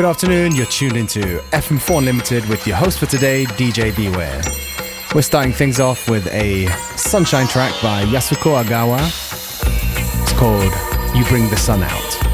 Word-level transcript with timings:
Good 0.00 0.08
afternoon, 0.08 0.56
you're 0.56 0.64
tuned 0.64 0.96
into 0.96 1.20
FM4 1.50 1.98
Unlimited 1.98 2.48
with 2.48 2.66
your 2.66 2.74
host 2.74 2.98
for 2.98 3.04
today, 3.04 3.44
DJ 3.44 3.94
Beware. 3.94 4.40
We're 5.14 5.20
starting 5.20 5.52
things 5.52 5.78
off 5.78 6.08
with 6.08 6.26
a 6.28 6.68
sunshine 6.96 7.46
track 7.46 7.74
by 7.82 8.06
Yasuko 8.06 8.64
Agawa. 8.64 8.98
It's 10.22 10.32
called 10.32 10.72
You 11.14 11.22
Bring 11.26 11.50
the 11.50 11.56
Sun 11.58 11.82
Out. 11.82 12.29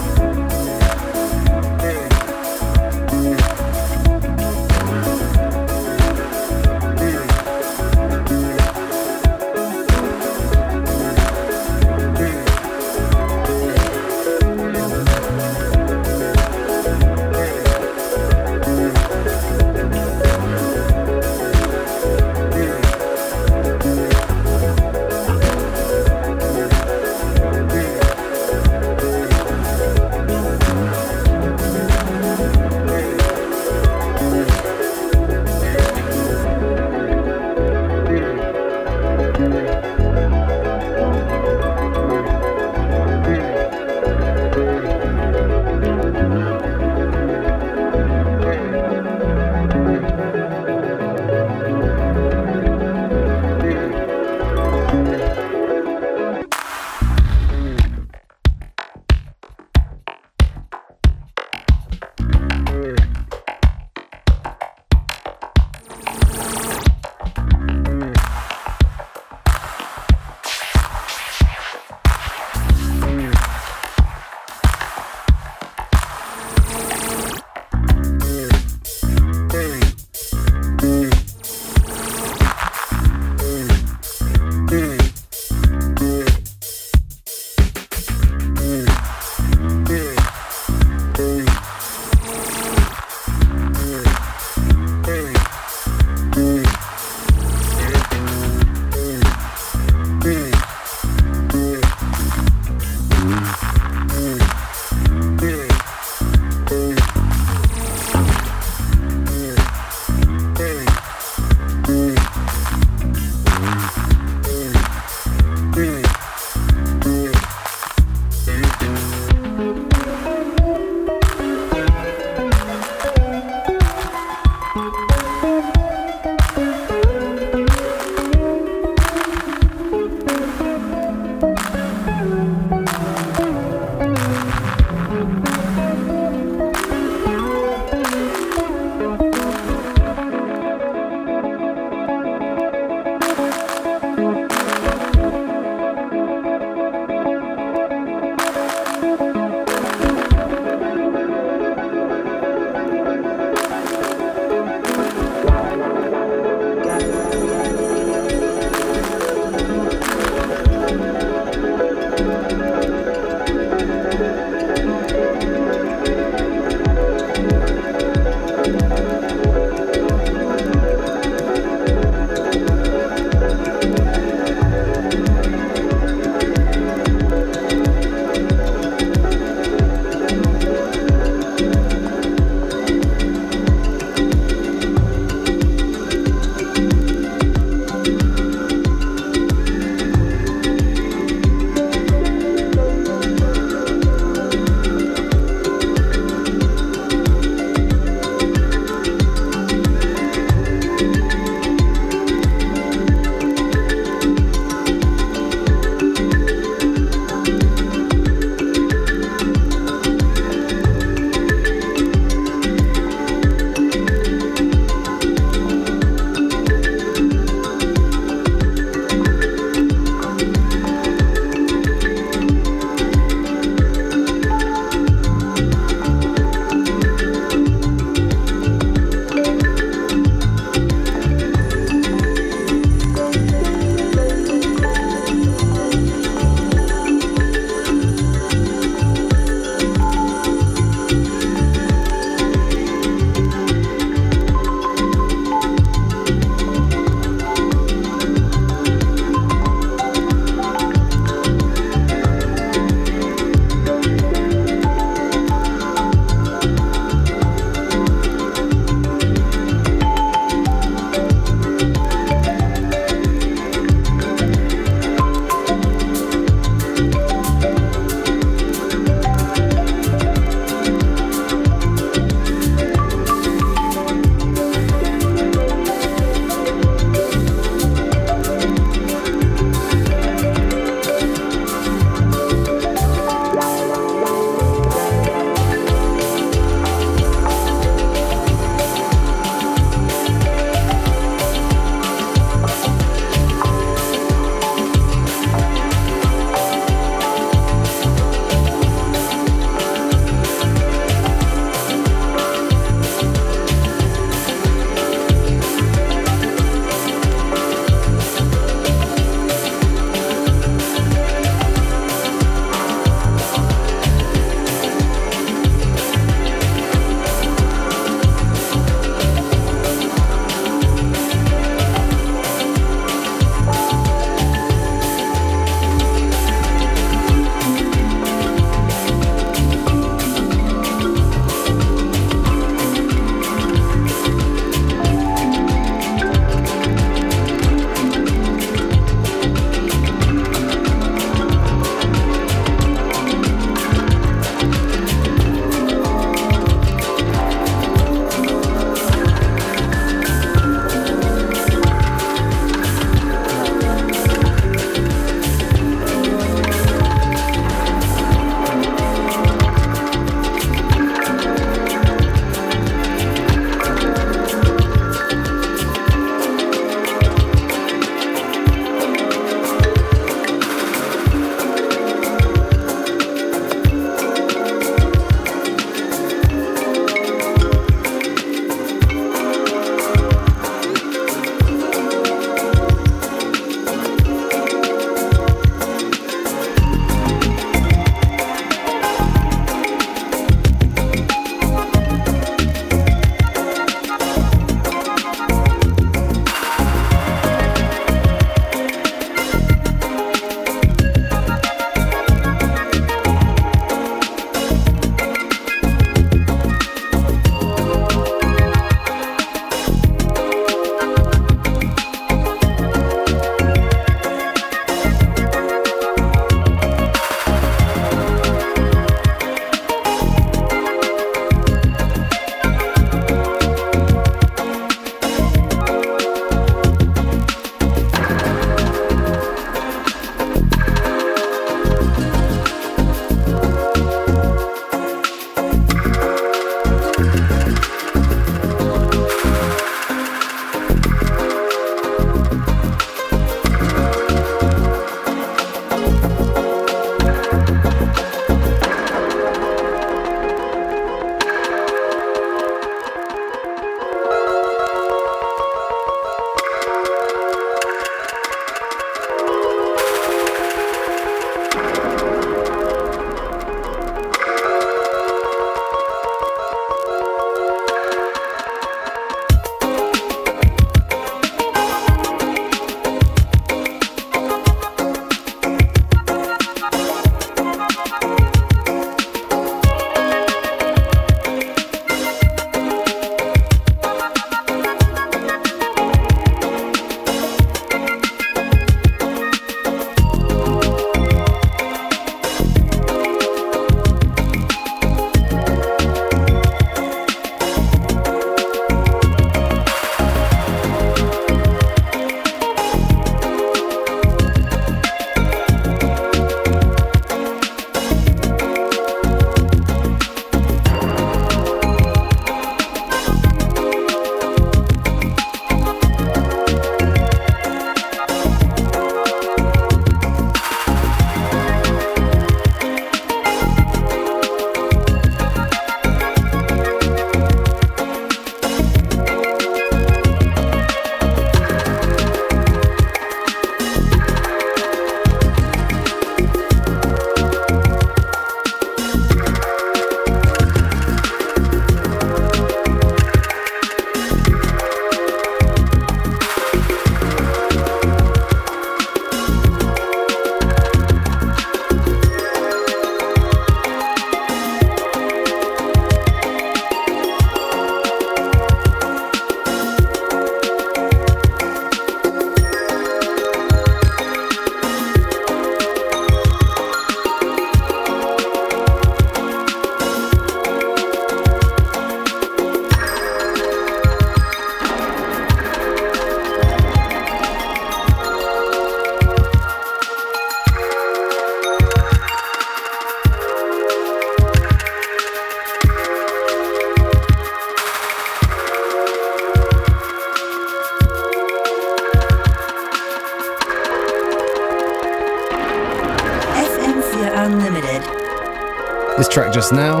This 599.16 599.28
track 599.28 599.52
just 599.52 599.72
now 599.72 600.00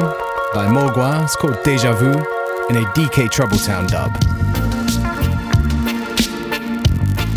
by 0.54 0.66
Morgua 0.66 1.24
is 1.24 1.36
called 1.36 1.62
Deja 1.62 1.92
Vu 1.92 2.10
in 2.70 2.76
a 2.76 2.86
DK 2.92 3.28
Troubletown 3.28 3.88
dub. 3.88 4.10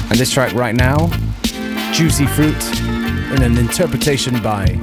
And 0.09 0.19
this 0.19 0.31
track 0.31 0.53
right 0.53 0.75
now, 0.75 1.07
Juicy 1.93 2.25
Fruit, 2.27 2.79
in 3.33 3.41
an 3.41 3.57
interpretation 3.57 4.41
by 4.41 4.79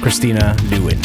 Christina 0.00 0.56
Lewin. 0.70 1.00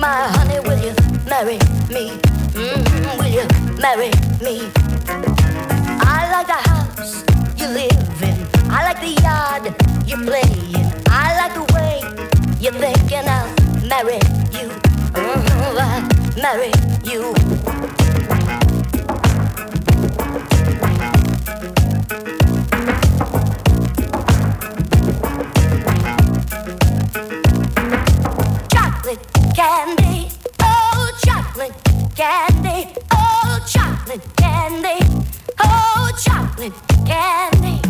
my 0.00 0.28
honey, 0.32 0.58
will 0.60 0.78
you 0.78 0.94
marry 1.28 1.58
me? 1.92 2.16
Mm-hmm. 2.56 3.18
Will 3.20 3.28
you 3.28 3.44
marry 3.78 4.10
me? 4.40 4.72
I 6.00 6.30
like 6.32 6.46
the 6.46 6.60
house 6.70 7.22
you 7.60 7.68
live 7.68 8.22
in. 8.22 8.36
I 8.70 8.84
like 8.88 9.00
the 9.00 9.12
yard 9.20 9.64
you 10.08 10.16
play 10.16 10.48
in. 10.72 10.86
I 11.08 11.36
like 11.36 11.54
the 11.54 11.64
way 11.74 12.00
you're 12.58 12.72
thinking. 12.72 13.28
I'll 13.28 13.52
marry 13.86 14.20
you. 14.56 14.70
Uh, 15.12 15.36
mm-hmm. 15.36 15.78
I'll 15.78 16.42
marry 16.42 16.72
you. 17.04 17.59
candy, 32.20 32.92
oh 33.12 33.58
chocolate 33.66 34.36
candy, 34.36 34.98
oh 35.58 36.12
chocolate 36.18 36.74
candy. 37.06 37.80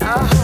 Uh-huh. 0.00 0.37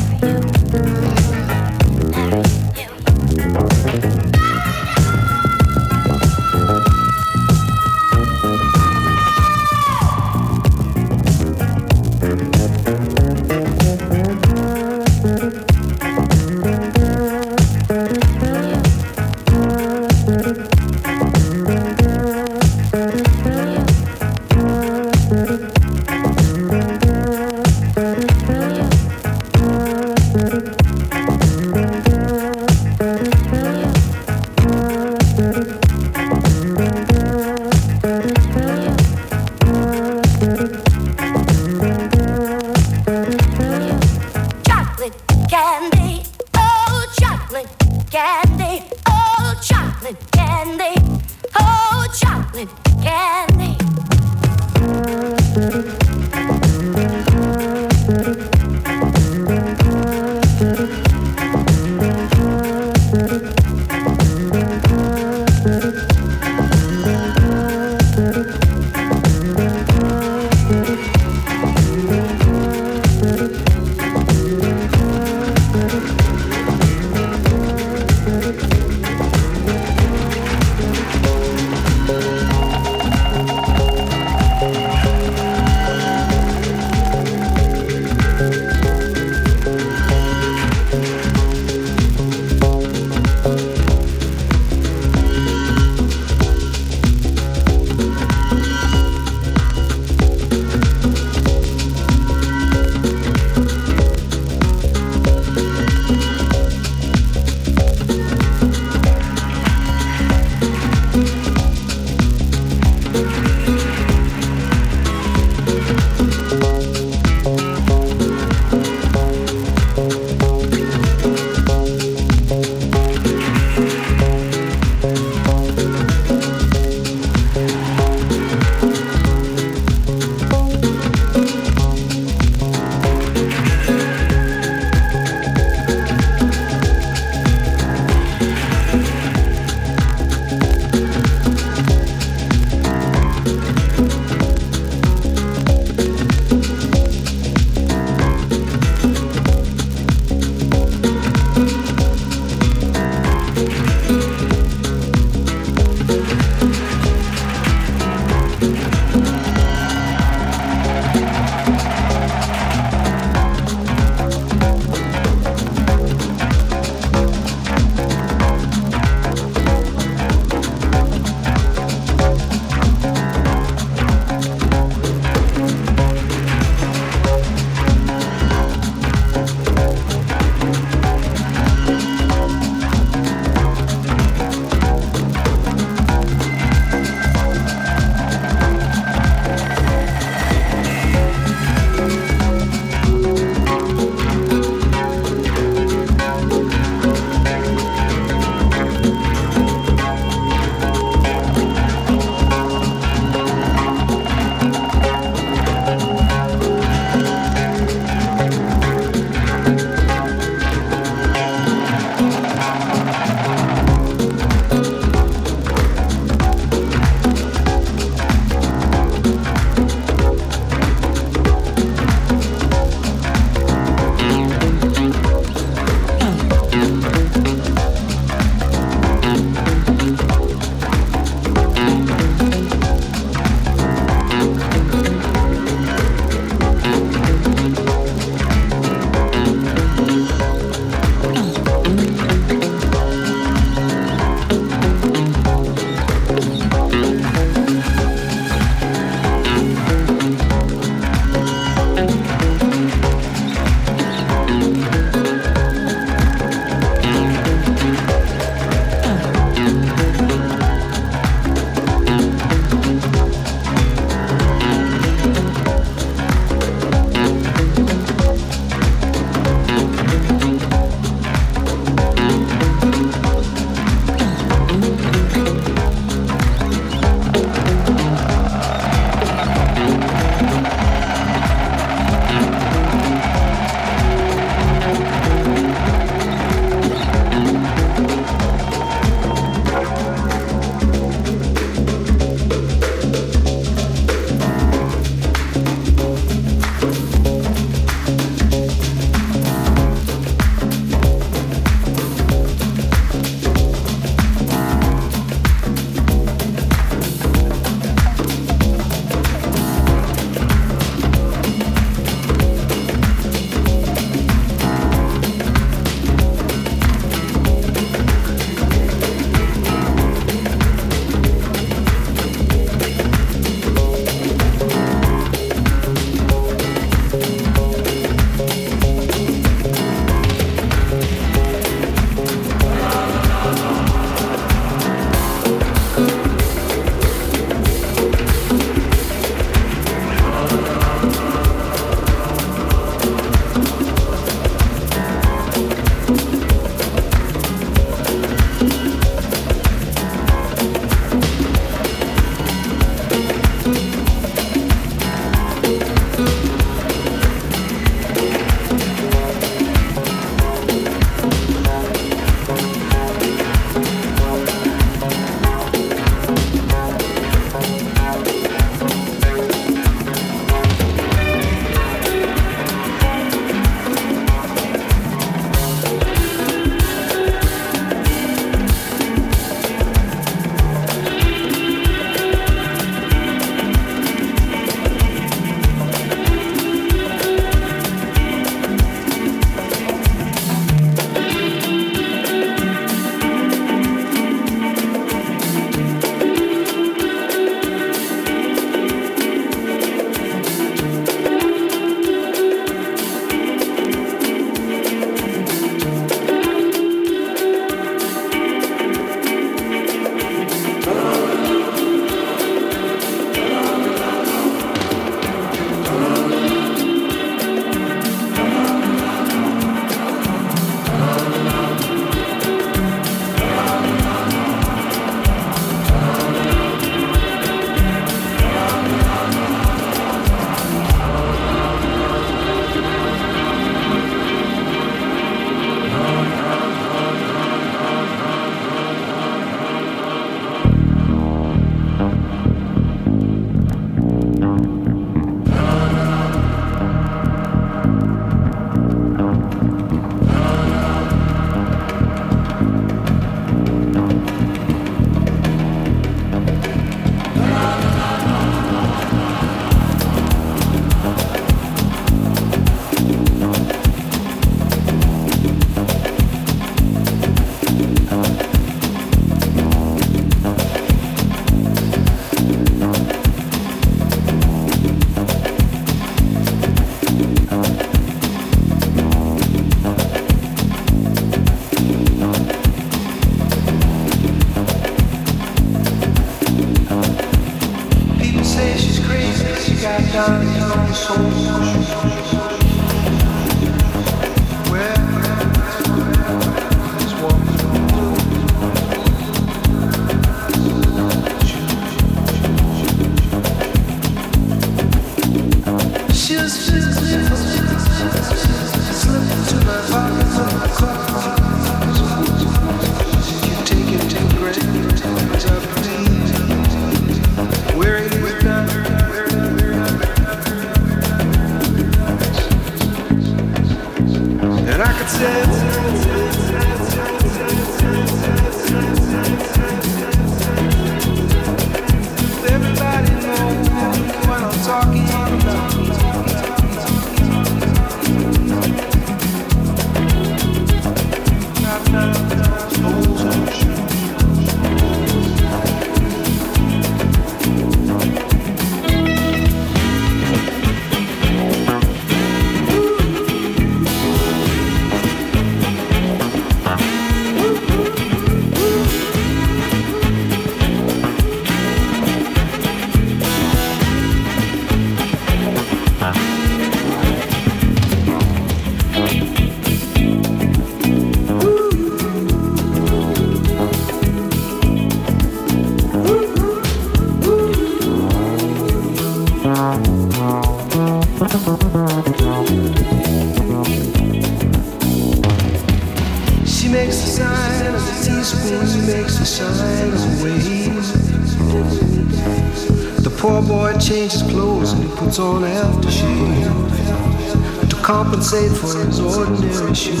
On 595.22 595.42
aftershave 595.42 597.68
to 597.70 597.76
compensate 597.76 598.50
for 598.50 598.84
his 598.84 598.98
ordinary 598.98 599.74
shoes. 599.74 600.00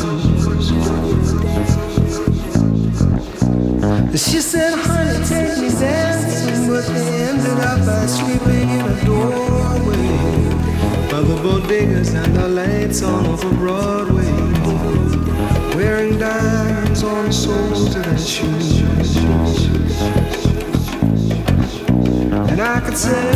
She 4.20 4.40
said, 4.40 4.76
honey, 4.78 5.24
take 5.24 5.56
me 5.58 5.68
dancing, 5.70 6.66
but 6.68 6.84
they 6.86 7.28
ended 7.28 7.58
up 7.60 7.78
by 7.86 8.06
sleeping 8.06 8.68
in 8.68 8.80
a 8.80 9.04
doorway 9.04 10.08
by 11.10 11.20
the 11.20 11.36
bodegas 11.44 12.14
and 12.14 12.34
the 12.34 12.48
lights 12.48 13.02
on 13.02 13.26
over 13.26 13.50
Broadway, 13.54 14.32
wearing 15.76 16.18
diamonds 16.18 17.02
on 17.04 17.26
the 17.26 17.32
soles 17.32 17.94
of 17.94 18.04
their 18.04 18.18
shoes. 18.18 18.80
And 22.50 22.60
I 22.60 22.80
could 22.80 22.98
say, 22.98 23.32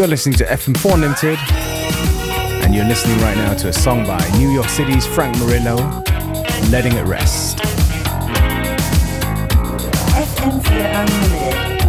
You're 0.00 0.08
listening 0.08 0.38
to 0.38 0.46
FM4 0.46 0.94
Unlimited, 0.94 1.38
and 2.64 2.74
you're 2.74 2.86
listening 2.86 3.18
right 3.18 3.36
now 3.36 3.52
to 3.52 3.68
a 3.68 3.72
song 3.74 4.06
by 4.06 4.26
New 4.38 4.50
York 4.50 4.70
City's 4.70 5.04
Frank 5.06 5.36
Murillo, 5.36 5.76
Letting 6.70 6.94
It 6.94 7.04
Rest. 7.04 7.58
FM4 10.16 11.02
Unlimited. 11.02 11.79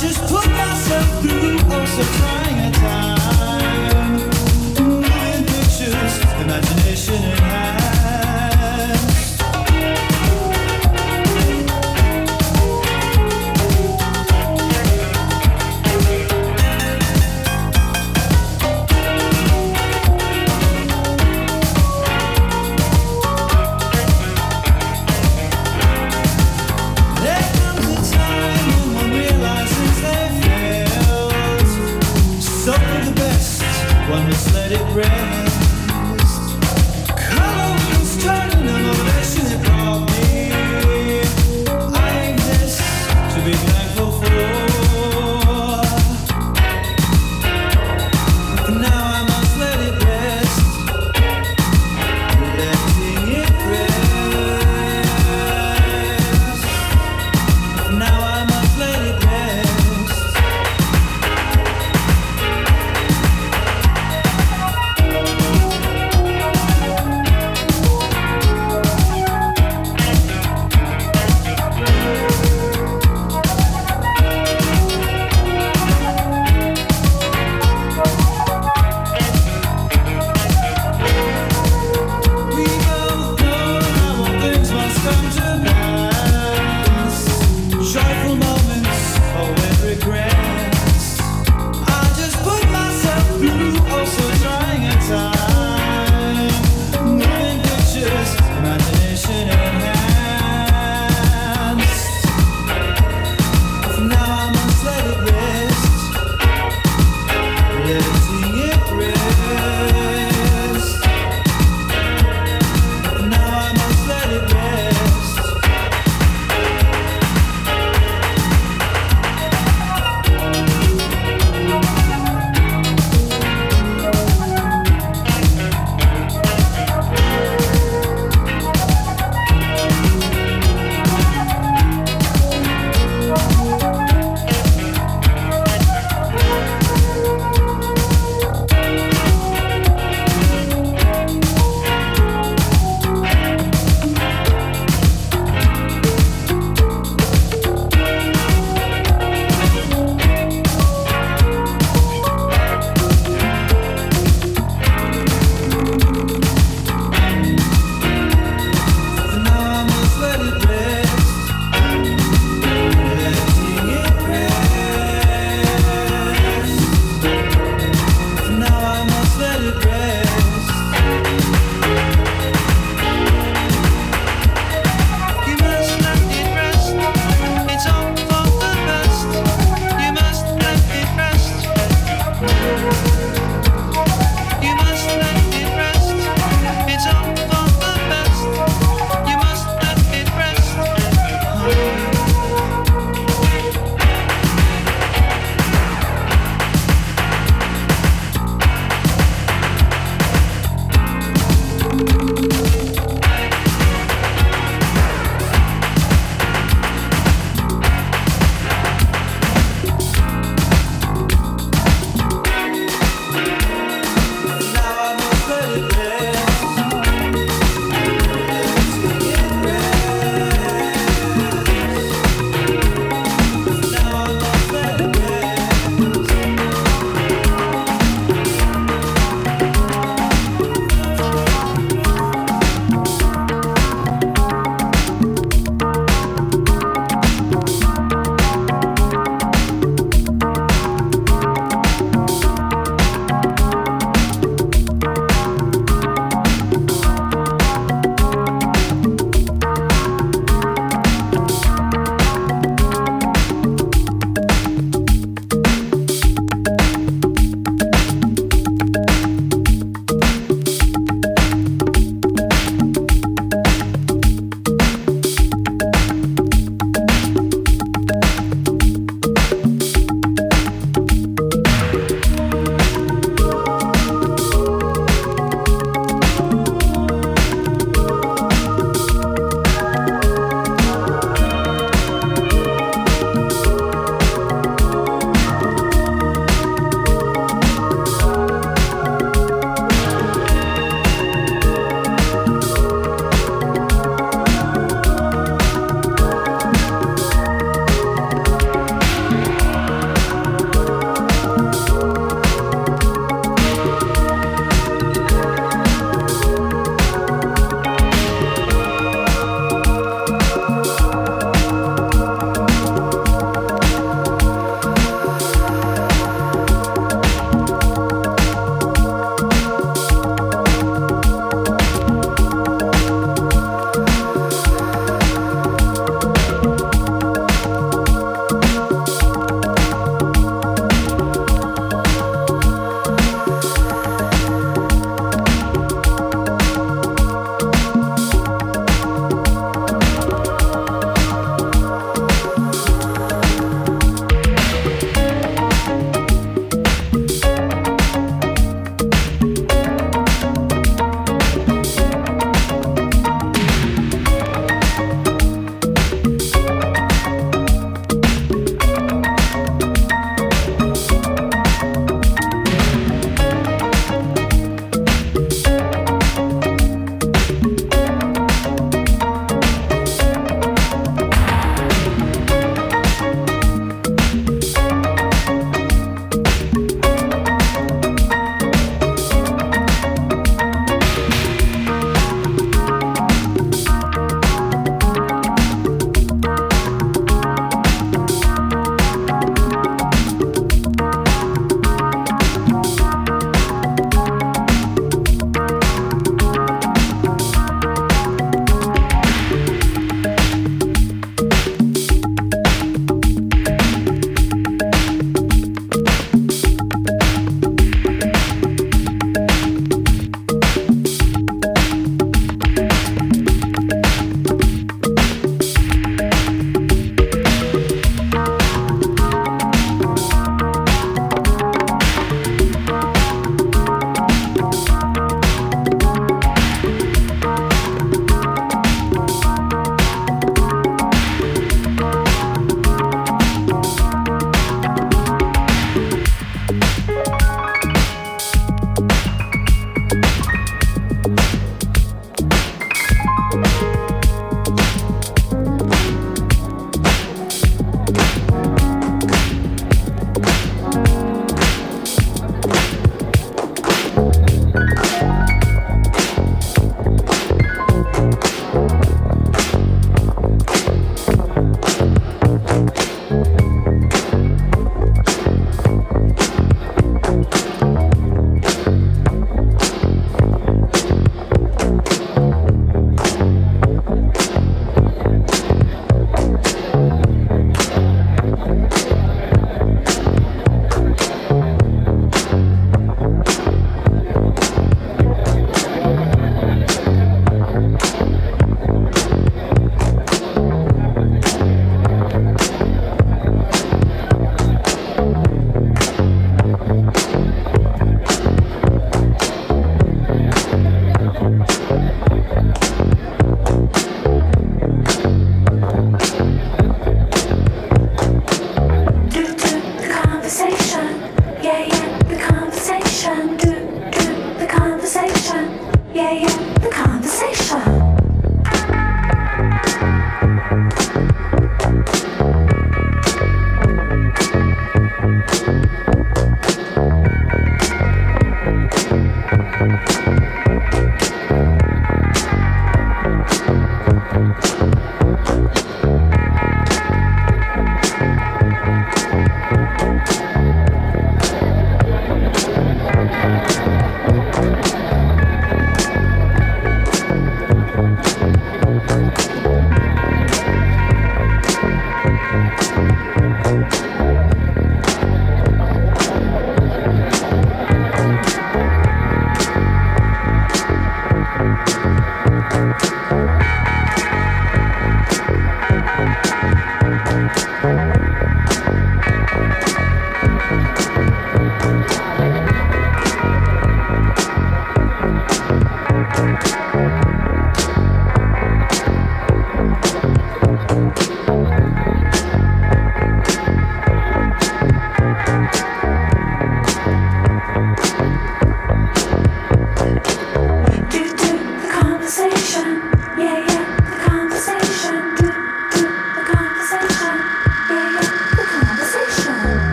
Just 0.00 0.22
put 0.22 0.48
myself 0.52 1.20
through 1.20 1.58
oh 1.72 1.84
so 1.84 2.19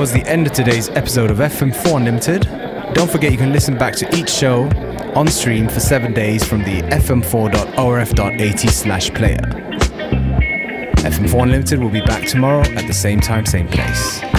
towards 0.00 0.12
the 0.12 0.26
end 0.26 0.46
of 0.46 0.52
today's 0.54 0.88
episode 0.90 1.30
of 1.30 1.36
FM4 1.36 1.98
Unlimited. 1.98 2.44
Don't 2.94 3.10
forget 3.10 3.32
you 3.32 3.36
can 3.36 3.52
listen 3.52 3.76
back 3.76 3.94
to 3.96 4.16
each 4.16 4.30
show 4.30 4.62
on 5.14 5.28
stream 5.28 5.68
for 5.68 5.78
seven 5.78 6.14
days 6.14 6.42
from 6.42 6.60
the 6.60 6.80
fm4.orf.at 6.84 8.60
slash 8.60 9.10
player. 9.10 9.36
FM4 11.02 11.42
Unlimited 11.42 11.80
will 11.80 11.90
be 11.90 12.00
back 12.00 12.26
tomorrow 12.26 12.62
at 12.62 12.86
the 12.86 12.94
same 12.94 13.20
time, 13.20 13.44
same 13.44 13.68
place. 13.68 14.29